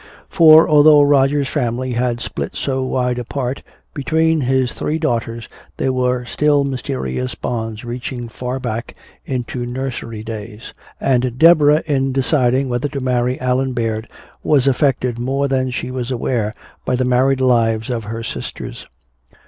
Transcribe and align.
For 0.29 0.67
although 0.67 1.03
Roger's 1.03 1.47
family 1.47 1.93
had 1.93 2.21
split 2.21 2.55
so 2.55 2.83
wide 2.83 3.19
apart, 3.19 3.61
between 3.93 4.41
his 4.41 4.73
three 4.73 4.97
daughters 4.97 5.47
there 5.77 5.93
were 5.93 6.25
still 6.25 6.63
mysterious 6.63 7.35
bonds 7.35 7.85
reaching 7.85 8.27
far 8.27 8.59
back 8.59 8.95
into 9.27 9.63
nursery 9.63 10.23
days. 10.23 10.73
And 10.99 11.37
Deborah 11.37 11.83
in 11.85 12.13
deciding 12.13 12.67
whether 12.67 12.89
to 12.89 12.99
marry 12.99 13.39
Allan 13.39 13.73
Baird 13.73 14.07
was 14.41 14.65
affected 14.65 15.19
more 15.19 15.47
than 15.47 15.69
she 15.69 15.91
was 15.91 16.09
aware 16.09 16.51
by 16.83 16.95
the 16.95 17.05
married 17.05 17.39
lives 17.39 17.91
of 17.91 18.05
her 18.05 18.23
sisters. 18.23 18.87